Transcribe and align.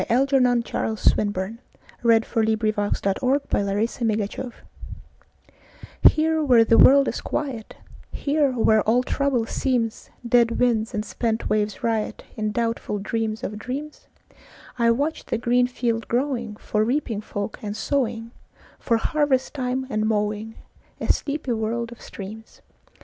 Algernon 0.09 0.63
Charles 0.63 0.99
Swinburne 0.99 1.59
737. 2.01 2.01
The 2.01 2.71
Garden 2.71 2.85
of 3.35 3.49
Proserpine 3.51 4.53
HERE, 6.01 6.43
where 6.43 6.65
the 6.65 6.77
world 6.79 7.07
is 7.07 7.21
quiet, 7.21 7.75
Here, 8.11 8.51
where 8.53 8.81
all 8.81 9.03
trouble 9.03 9.45
seemsDead 9.45 10.57
winds' 10.57 10.95
and 10.95 11.05
spent 11.05 11.51
waves' 11.51 11.83
riotIn 11.83 12.51
doubtful 12.51 12.97
dreams 12.97 13.43
of 13.43 13.59
dreams;I 13.59 14.89
watch 14.89 15.25
the 15.27 15.37
green 15.37 15.67
field 15.67 16.07
growingFor 16.07 16.83
reaping 16.83 17.21
folk 17.21 17.59
and 17.61 17.77
sowing, 17.77 18.31
For 18.79 18.97
harvest 18.97 19.53
time 19.53 19.85
and 19.91 20.07
mowing,A 20.07 21.13
sleepy 21.13 21.51
world 21.51 21.91
of 21.91 22.01
streams. 22.01 22.63